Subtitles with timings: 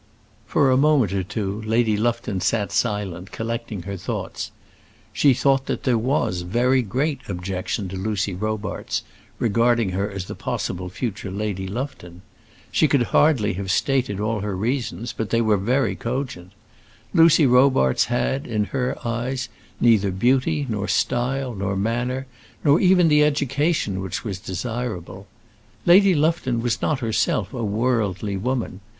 [0.47, 4.49] For a moment or two Lady Lufton sat silent, collecting her thoughts.
[5.13, 9.03] She thought that there was very great objection to Lucy Robarts,
[9.37, 12.23] regarding her as the possible future Lady Lufton.
[12.71, 16.51] She could hardly have stated all her reasons, but they were very cogent.
[17.13, 19.49] Lucy Robarts had, in her eyes,
[19.79, 22.25] neither beauty, nor style, nor manner,
[22.63, 25.27] nor even the education which was desirable.
[25.85, 28.81] Lady Lufton was not herself a worldly woman.